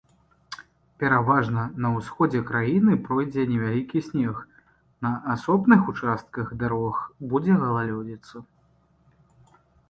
Пераважна 1.01 1.65
на 1.83 1.89
ўсходзе 1.97 2.39
краіны 2.51 2.95
пройдзе 3.07 3.45
невялікі 3.51 4.01
снег, 4.07 4.39
на 5.07 5.11
асобных 5.35 5.93
участках 5.95 6.47
дарог 6.65 6.95
будзе 7.35 7.61
галалёдзіца. 7.67 8.35